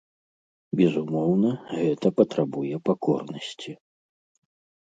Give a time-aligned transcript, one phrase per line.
[0.77, 1.51] Безумоўна,
[1.81, 3.71] гэта патрабуе пакорнасці.